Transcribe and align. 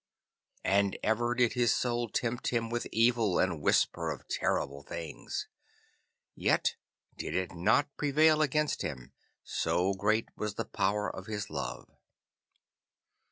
And 0.65 0.97
ever 1.03 1.35
did 1.35 1.53
his 1.53 1.75
Soul 1.75 2.09
tempt 2.09 2.47
him 2.47 2.71
with 2.71 2.87
evil, 2.91 3.37
and 3.37 3.61
whisper 3.61 4.09
of 4.09 4.27
terrible 4.27 4.81
things. 4.81 5.47
Yet 6.33 6.75
did 7.15 7.35
it 7.35 7.53
not 7.53 7.95
prevail 7.97 8.41
against 8.41 8.81
him, 8.81 9.13
so 9.43 9.93
great 9.93 10.27
was 10.35 10.55
the 10.55 10.65
power 10.65 11.07
of 11.07 11.27
his 11.27 11.51
love. 11.51 11.87